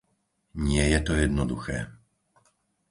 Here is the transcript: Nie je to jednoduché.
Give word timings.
Nie 0.67 0.85
je 0.93 0.99
to 1.07 1.13
jednoduché. 1.23 1.77